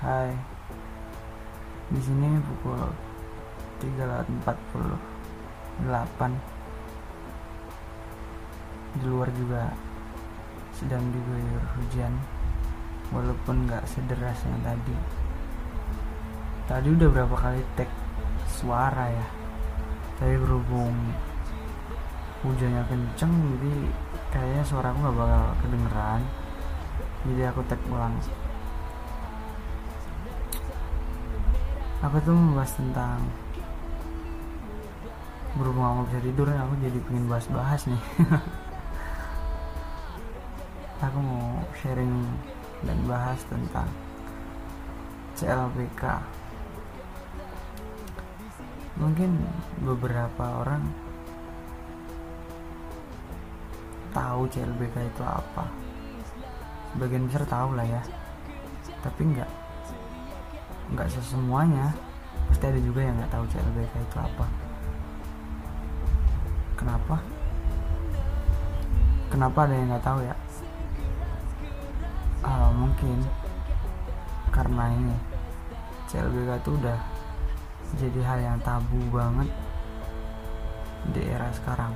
[0.00, 0.32] Hai.
[1.92, 2.88] Di sini pukul
[3.84, 4.48] 3.48.
[8.96, 9.68] Di luar juga
[10.72, 12.16] sedang diguyur hujan
[13.12, 14.96] walaupun nggak sederas yang tadi.
[16.64, 17.92] Tadi udah berapa kali tag
[18.48, 19.28] suara ya.
[20.16, 20.96] Tapi berhubung
[22.40, 23.74] hujannya kenceng jadi
[24.32, 26.24] kayaknya suaraku nggak bakal kedengeran.
[27.28, 28.16] Jadi aku tag ulang.
[32.00, 33.20] Aku tuh membahas tentang
[35.60, 38.02] berhubung aku bisa tidur aku jadi pengen bahas-bahas nih.
[41.00, 42.12] Aku mau sharing
[42.84, 43.88] dan bahas tentang
[45.32, 46.20] CLBK
[49.00, 49.32] mungkin
[49.80, 50.84] beberapa orang
[54.12, 55.64] tahu CLBK itu apa.
[56.92, 58.02] Sebagian besar tahu lah ya.
[59.00, 59.48] Tapi enggak
[60.94, 61.94] nggak sesemuanya.
[62.50, 64.46] Pasti ada juga yang nggak tahu CLBK itu apa.
[66.74, 67.16] Kenapa?
[69.30, 70.36] Kenapa ada yang nggak tahu ya?
[72.40, 73.18] Uh, mungkin
[74.50, 75.16] karena ini
[76.10, 76.98] CLBK itu udah
[78.00, 79.46] jadi hal yang tabu banget
[81.14, 81.94] di era sekarang.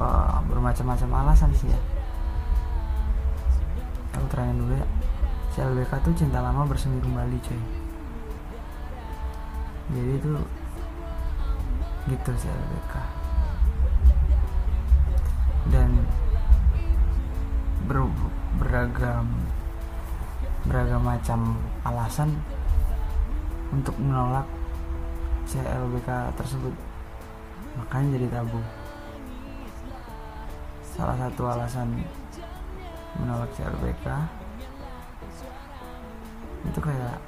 [0.00, 1.80] Uh, bermacam-macam alasan sih ya.
[4.16, 4.88] Aku terangin dulu ya
[5.60, 7.60] CLBK tuh cinta lama bersemi kembali cuy.
[9.92, 10.32] Jadi itu
[12.08, 12.94] gitu CLBK
[15.68, 16.00] dan
[17.84, 18.08] ber,
[18.56, 19.28] beragam
[20.64, 22.32] beragam macam alasan
[23.68, 24.48] untuk menolak
[25.44, 26.72] CLBK tersebut.
[27.76, 28.64] Makanya jadi tabu.
[30.96, 32.00] Salah satu alasan
[33.20, 34.39] menolak CLBK
[36.70, 37.18] itu kayak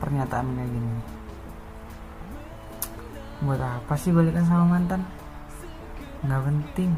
[0.00, 0.92] pernyataan kayak gini.
[3.44, 5.04] Buat apa sih balikan sama mantan?
[6.24, 6.90] Nggak penting.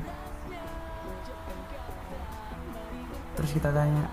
[3.34, 4.06] Terus kita tanya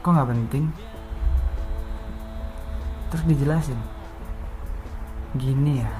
[0.00, 0.64] kok nggak penting?
[3.12, 3.80] Terus dijelasin
[5.36, 5.92] gini ya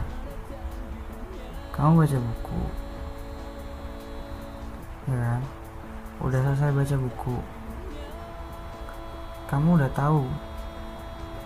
[1.77, 2.61] kamu baca buku.
[5.13, 5.43] Ya kan?
[6.25, 7.37] Udah selesai baca buku
[9.47, 10.27] kamu udah tahu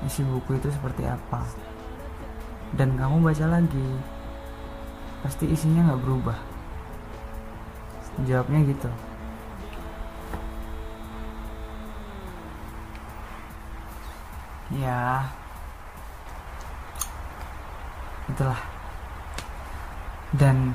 [0.09, 1.45] isi buku itu seperti apa.
[2.73, 3.89] Dan kamu baca lagi
[5.21, 6.39] pasti isinya nggak berubah.
[8.25, 8.91] Jawabnya gitu.
[14.81, 15.27] Ya.
[18.31, 18.61] Itulah.
[20.31, 20.73] Dan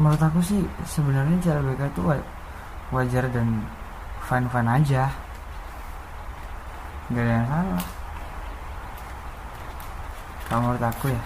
[0.00, 2.00] menurut aku sih sebenarnya cara BK itu
[2.90, 3.62] wajar dan
[4.26, 5.02] fine fine aja.
[7.10, 7.84] Gak ada yang salah.
[10.46, 11.22] Kalau menurut aku ya.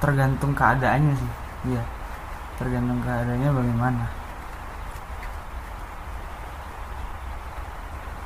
[0.00, 1.32] Tergantung keadaannya sih.
[1.72, 1.84] Iya.
[2.60, 4.04] Tergantung keadaannya bagaimana.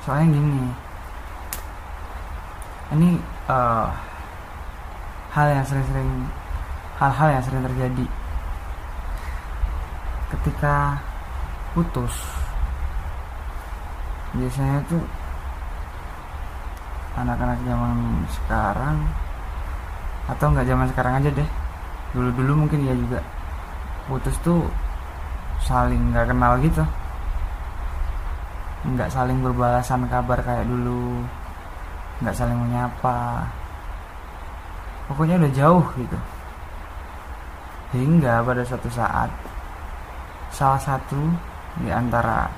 [0.02, 0.62] Soalnya gini.
[2.88, 3.08] Ini
[3.46, 3.90] uh,
[5.34, 6.10] hal yang sering-sering
[6.98, 8.06] hal-hal yang sering terjadi
[10.36, 11.00] ketika
[11.72, 12.12] putus.
[14.36, 15.02] Biasanya tuh
[17.16, 17.96] anak-anak zaman
[18.30, 18.96] sekarang
[20.28, 21.48] atau nggak zaman sekarang aja deh.
[22.12, 23.20] Dulu-dulu mungkin ya juga.
[24.08, 24.68] Putus tuh
[25.64, 26.84] saling nggak kenal gitu.
[28.84, 31.24] Nggak saling berbalasan kabar kayak dulu.
[32.20, 33.48] Nggak saling menyapa.
[35.08, 36.18] Pokoknya udah jauh gitu.
[37.96, 39.32] Hingga pada suatu saat
[40.58, 41.30] salah satu
[41.78, 42.50] di antara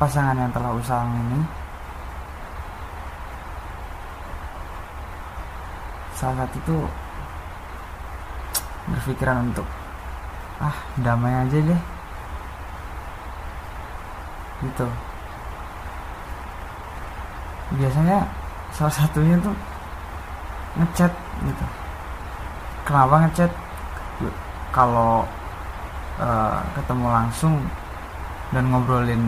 [0.00, 1.44] pasangan yang telah usang ini.
[6.16, 6.84] Salah satu tuh
[8.88, 9.68] berpikiran untuk
[10.64, 10.72] ah
[11.04, 11.82] damai aja deh.
[14.64, 14.88] Gitu.
[17.76, 18.24] Biasanya
[18.72, 19.52] salah satunya tuh
[20.80, 21.12] ngechat
[21.44, 21.66] gitu.
[22.88, 23.52] Kenapa ngechat?
[24.72, 25.28] Kalau
[26.18, 27.54] uh, ketemu langsung
[28.50, 29.22] dan ngobrolin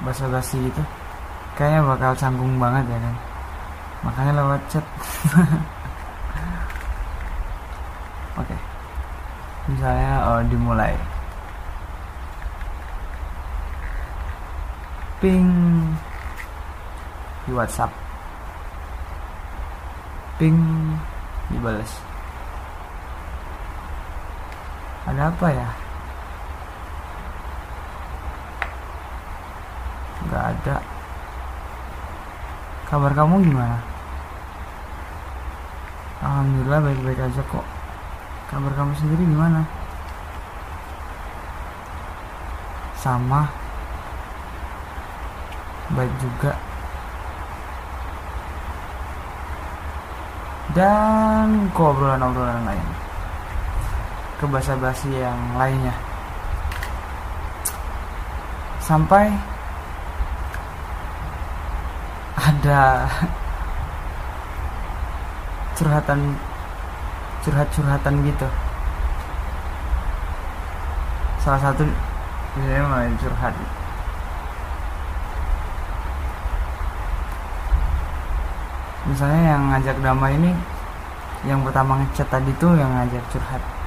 [0.00, 0.82] basa-basi itu
[1.54, 3.16] kayaknya bakal canggung banget ya kan?
[4.00, 4.80] Makanya lewat chat.
[8.40, 8.48] Oke.
[8.48, 8.60] Okay.
[9.68, 10.96] misalnya uh, dimulai.
[15.20, 15.52] Ping.
[17.44, 17.92] Di WhatsApp.
[20.40, 20.56] Ping.
[21.52, 22.10] Dibales
[25.09, 25.68] ada apa ya?
[30.24, 30.76] Nggak ada.
[32.88, 33.78] Kabar kamu gimana?
[36.24, 37.66] Alhamdulillah baik-baik aja kok.
[38.48, 39.60] Kabar kamu sendiri gimana?
[42.96, 43.44] Sama.
[45.92, 46.56] Baik juga.
[50.72, 53.09] Dan kok obrolan-obrolan lain
[54.40, 55.92] ke basa-basi yang lainnya.
[58.80, 59.28] Sampai
[62.40, 63.04] ada
[65.76, 66.40] curhatan
[67.44, 68.48] curhat-curhatan gitu.
[71.44, 73.52] Salah satu ini main curhat.
[79.04, 80.52] Misalnya yang ngajak damai ini
[81.44, 83.79] yang pertama ngechat tadi tuh yang ngajak curhat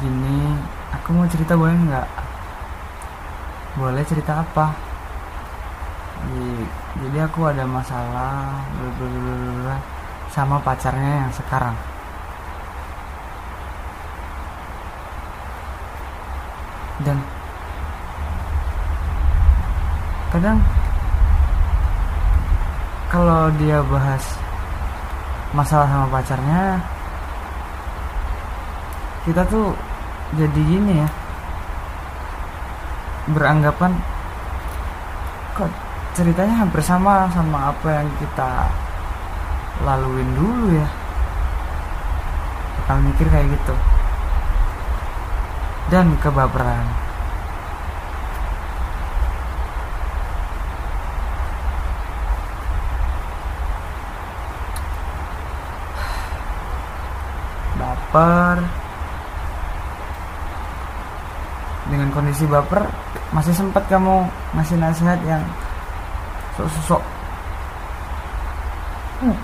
[0.00, 0.52] gini
[0.92, 2.08] aku mau cerita boleh nggak?
[3.76, 4.72] Boleh cerita apa?
[6.96, 8.56] Jadi aku ada masalah
[10.32, 11.76] sama pacarnya yang sekarang.
[17.04, 17.20] Dan
[20.32, 20.58] kadang
[23.12, 24.24] kalau dia bahas
[25.52, 26.80] masalah sama pacarnya
[29.28, 29.76] kita tuh
[30.34, 31.08] jadi gini ya.
[33.30, 33.94] Beranggapan
[35.54, 35.70] kok
[36.18, 38.50] ceritanya hampir sama sama apa yang kita
[39.86, 40.88] laluin dulu ya.
[42.82, 43.74] Bakal mikir kayak gitu.
[45.86, 46.86] Dan kebaperan.
[57.76, 58.64] Baper
[61.86, 62.80] dengan kondisi baper
[63.36, 64.24] masih sempat kamu
[64.56, 65.44] ngasih nasihat yang
[66.56, 67.04] sok-sok.
[69.20, 69.36] Hmm,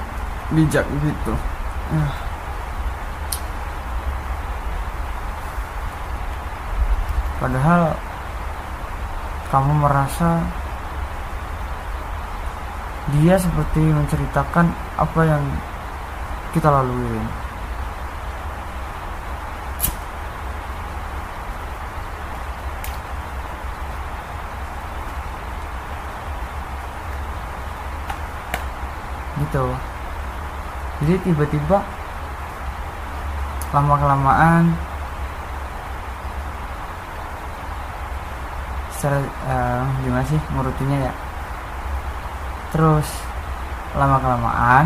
[0.56, 1.36] bijak gitu.
[1.92, 2.32] Uh.
[7.42, 7.98] padahal
[9.50, 10.38] kamu merasa
[13.18, 15.42] dia seperti menceritakan apa yang
[16.54, 17.18] kita lalui
[29.40, 29.64] gitu.
[31.02, 31.78] Jadi tiba-tiba
[33.72, 34.62] lama kelamaan
[38.92, 39.18] secara
[39.48, 41.12] uh, gimana sih ngurutinya ya?
[42.70, 43.08] Terus
[43.96, 44.84] lama kelamaan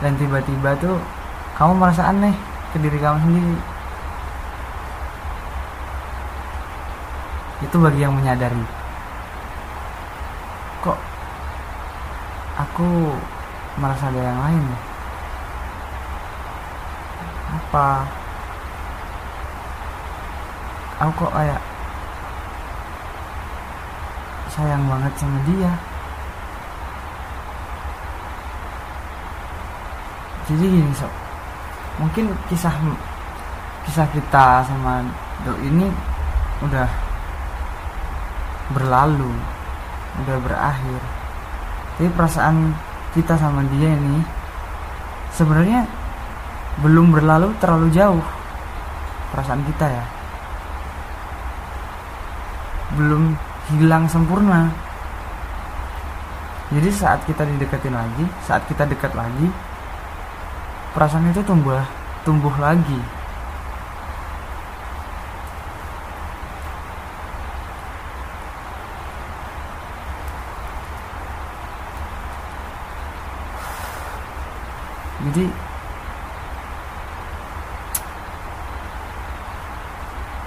[0.00, 0.96] dan tiba-tiba tuh
[1.54, 2.34] kamu merasa aneh
[2.74, 3.56] ke diri kamu sendiri.
[7.62, 8.62] Itu bagi yang menyadari.
[10.82, 11.17] Kok
[12.68, 13.16] aku
[13.80, 14.80] merasa ada yang lain ya.
[17.48, 17.88] Apa?
[21.00, 21.62] Aku kok kayak
[24.52, 25.72] sayang banget sama dia.
[30.48, 31.12] Jadi gini sob
[31.98, 32.72] mungkin kisah
[33.84, 35.02] kisah kita sama
[35.42, 35.90] do ini
[36.62, 36.86] udah
[38.70, 39.34] berlalu
[40.22, 41.00] udah berakhir
[41.98, 42.78] tapi perasaan
[43.10, 44.22] kita sama dia ini
[45.34, 45.82] sebenarnya
[46.78, 48.22] belum berlalu terlalu jauh
[49.34, 50.04] perasaan kita ya.
[52.94, 53.34] Belum
[53.74, 54.70] hilang sempurna.
[56.70, 59.50] Jadi saat kita dideketin lagi saat kita dekat lagi
[60.94, 61.82] perasaan itu tumbuh
[62.22, 63.17] tumbuh lagi
[75.18, 75.44] jadi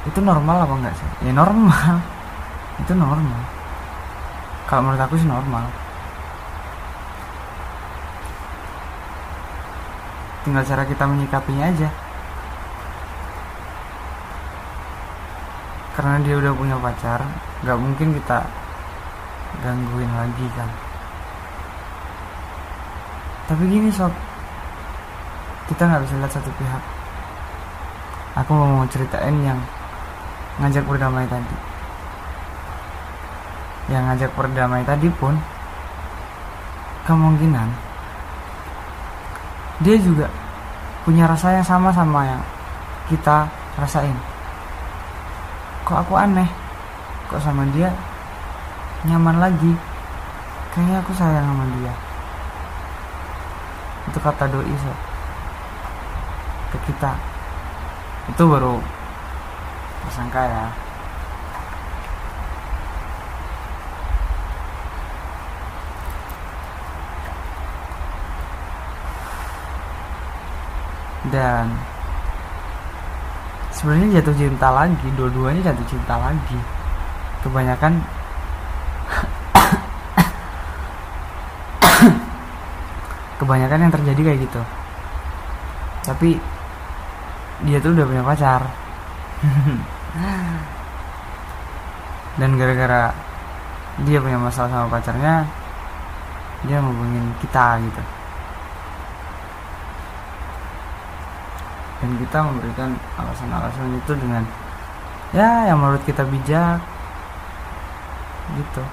[0.02, 1.30] itu normal apa enggak sih?
[1.30, 2.02] Ya normal.
[2.82, 3.42] Itu normal.
[4.66, 5.68] Kalau menurut aku sih normal.
[10.42, 11.90] Tinggal cara kita menyikapinya aja.
[15.94, 17.22] Karena dia udah punya pacar
[17.62, 18.40] nggak mungkin kita
[19.62, 20.70] gangguin lagi kan?
[23.52, 24.10] Tapi gini sob
[25.72, 26.84] kita nggak bisa lihat satu pihak.
[28.44, 29.56] Aku mau ceritain yang
[30.60, 31.56] ngajak berdamai tadi.
[33.88, 35.40] Yang ngajak berdamai tadi pun
[37.08, 37.72] kemungkinan
[39.82, 40.30] dia juga
[41.02, 42.44] punya rasa yang sama sama yang
[43.08, 43.48] kita
[43.80, 44.14] rasain.
[45.88, 46.46] Kok aku aneh?
[47.32, 47.90] Kok sama dia
[49.08, 49.74] nyaman lagi?
[50.76, 51.94] Kayaknya aku sayang sama dia.
[54.12, 55.12] Itu kata doi so
[56.72, 57.12] ke kita.
[58.32, 58.80] Itu baru
[60.08, 60.72] tersangka ya.
[71.32, 71.72] Dan
[73.72, 76.60] sebenarnya jatuh cinta lagi dua-duanya jatuh cinta lagi.
[77.46, 78.02] Kebanyakan
[83.40, 84.62] kebanyakan yang terjadi kayak gitu.
[86.02, 86.42] Tapi
[87.68, 88.62] dia tuh udah punya pacar.
[92.40, 93.12] Dan gara-gara
[94.08, 95.44] dia punya masalah sama pacarnya
[96.64, 98.02] dia ngubungin kita gitu.
[102.02, 104.44] Dan kita memberikan alasan-alasan itu dengan
[105.38, 106.82] ya yang menurut kita bijak.
[108.58, 108.84] Gitu.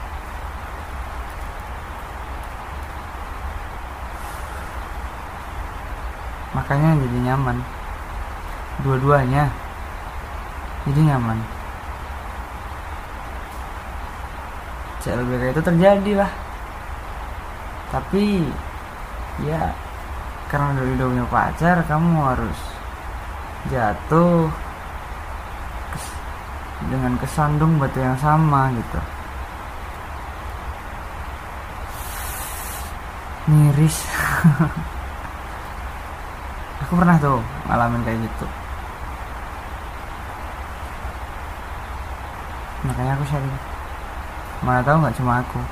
[6.52, 7.77] Makanya jadi nyaman
[8.82, 9.50] dua-duanya.
[10.86, 11.38] Jadi nyaman.
[15.02, 16.30] CLBK itu terjadi lah.
[17.88, 18.24] Tapi
[19.46, 19.72] ya
[20.52, 22.58] karena udah, udah punya pacar kamu harus
[23.68, 24.48] jatuh
[26.88, 29.00] dengan kesandung batu yang sama gitu.
[33.48, 34.04] Miris.
[36.86, 38.46] Aku pernah tuh ngalamin kayak gitu
[42.98, 43.58] makanya aku sharing
[44.58, 45.62] mana tahu nggak cuma aku.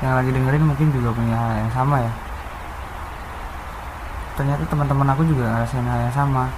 [0.00, 2.12] Yang lagi dengerin mungkin juga punya hal yang sama ya.
[4.40, 6.48] Ternyata teman-teman aku juga ngerasain hal yang sama.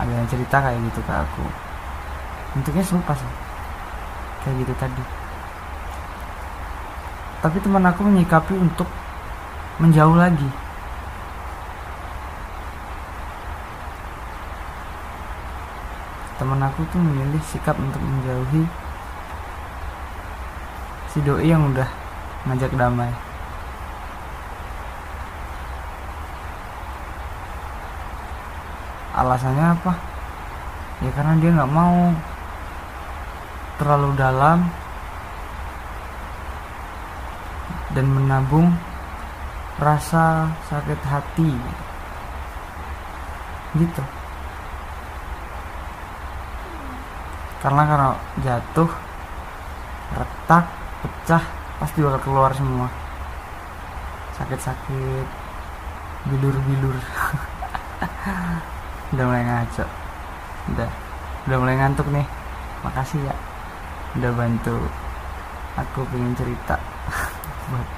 [0.00, 1.44] Ada yang cerita kayak gitu ke aku.
[2.56, 3.32] Bentuknya serupa sih.
[4.48, 5.04] Kayak gitu tadi.
[7.44, 8.88] Tapi teman aku menyikapi untuk
[9.76, 10.48] menjauh lagi
[16.40, 18.64] teman aku tuh memilih sikap untuk menjauhi
[21.12, 21.84] si doi yang udah
[22.48, 23.12] ngajak damai.
[29.12, 29.92] Alasannya apa?
[31.04, 32.08] Ya karena dia nggak mau
[33.76, 34.64] terlalu dalam
[37.92, 38.72] dan menabung
[39.76, 41.52] rasa sakit hati.
[43.76, 44.19] Gitu
[47.60, 48.90] karena kalau jatuh
[50.16, 50.64] retak
[51.04, 51.44] pecah
[51.80, 52.88] pasti bakal keluar semua.
[54.36, 55.26] Sakit-sakit
[56.28, 56.96] bilur-bilur
[59.12, 59.84] udah mulai ngaco.
[60.74, 60.90] Udah
[61.48, 62.26] udah mulai ngantuk nih.
[62.80, 63.36] Makasih ya
[64.18, 64.74] udah bantu
[65.78, 66.74] aku pengen cerita
[67.70, 67.88] buat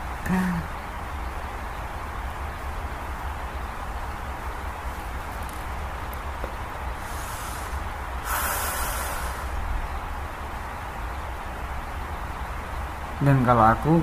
[13.23, 13.95] dan kalau aku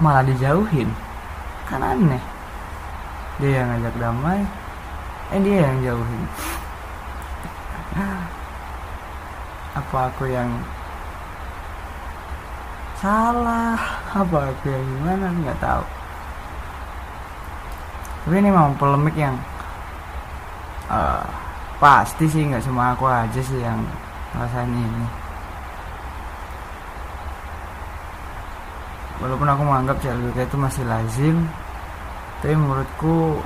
[0.00, 0.88] malah dijauhin.
[1.68, 2.22] Kan aneh.
[3.36, 4.40] Dia yang ngajak damai
[5.34, 6.22] eh dia yang jauhin.
[9.76, 10.48] Apa aku yang
[12.96, 13.76] salah?
[14.14, 15.26] Apa aku yang gimana?
[15.44, 15.84] Nggak tahu.
[18.26, 19.36] Tapi ini memang polemik yang
[20.90, 21.22] uh,
[21.76, 23.78] pasti sih nggak cuma aku aja sih yang
[24.34, 25.25] ngerasain ini
[29.20, 31.36] walaupun aku menganggap CLBK itu masih lazim
[32.44, 33.40] tapi menurutku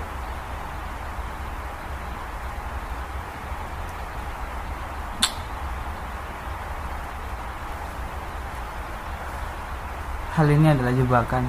[10.35, 11.45] hal ini adalah jebakan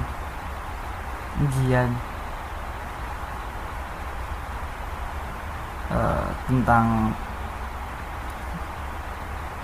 [1.42, 1.88] ujian
[5.90, 7.10] uh, tentang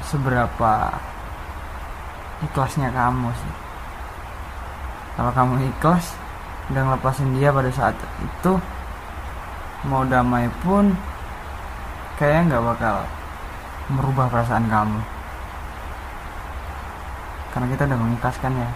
[0.02, 0.72] seberapa
[2.40, 3.67] ikhlasnya kamu sih
[5.18, 6.14] kalau kamu ikhlas
[6.70, 8.54] dan ngelepasin dia pada saat itu
[9.90, 10.94] mau damai pun
[12.14, 12.96] kayaknya nggak bakal
[13.90, 15.00] merubah perasaan kamu.
[17.50, 18.70] Karena kita udah mengikhlaskan ya.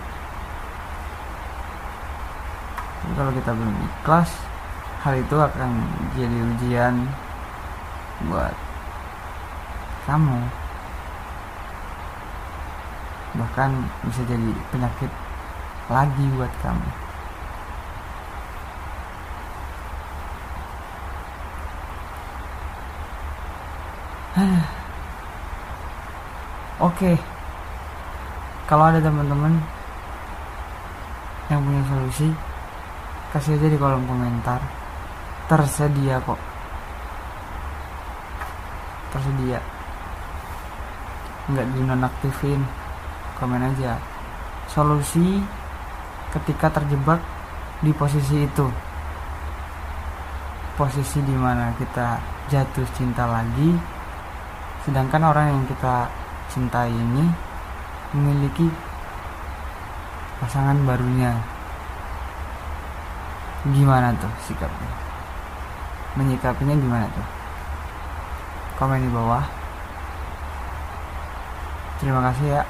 [3.06, 4.30] Jadi kalau kita belum ikhlas
[5.06, 5.70] hal itu akan
[6.18, 6.94] jadi ujian
[8.26, 8.54] buat
[10.11, 10.42] kamu.
[13.38, 13.70] Bahkan
[14.11, 15.22] bisa jadi penyakit
[15.90, 17.02] lagi buat kamu
[26.88, 27.20] Oke,
[28.64, 29.60] kalau ada teman-teman
[31.52, 32.32] yang punya solusi,
[33.36, 34.56] kasih aja di kolom komentar.
[35.52, 36.40] Tersedia kok.
[39.12, 39.60] Tersedia.
[41.52, 42.64] Nggak dinonaktifin.
[43.36, 44.00] Komen aja.
[44.72, 45.44] Solusi
[46.32, 47.20] ketika terjebak
[47.84, 48.66] di posisi itu.
[50.72, 52.16] Posisi di mana kita
[52.48, 53.76] jatuh cinta lagi,
[54.88, 56.08] sedangkan orang yang kita
[56.48, 57.28] cintai ini
[58.16, 58.66] memiliki
[60.40, 61.36] pasangan barunya.
[63.68, 64.90] Gimana tuh sikapnya?
[66.18, 67.26] Menyikapinya gimana tuh?
[68.80, 69.44] Komen di bawah.
[72.02, 72.62] Terima kasih ya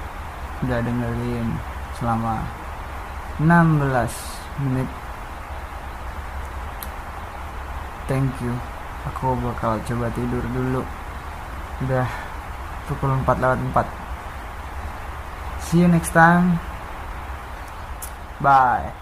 [0.63, 1.49] udah dengerin
[1.97, 2.62] selama
[3.41, 4.89] 16 menit.
[8.11, 8.53] Thank you.
[9.09, 10.83] Aku bakal coba tidur dulu.
[11.87, 12.09] Udah
[12.91, 14.03] pukul 4 lewat 4
[15.73, 16.61] see you next time.
[18.41, 19.02] Bye